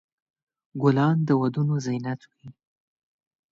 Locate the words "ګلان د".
0.81-1.29